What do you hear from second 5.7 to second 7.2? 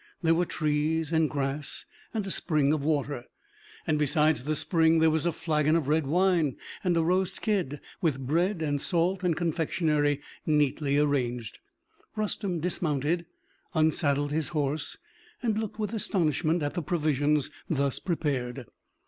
of red wine, and a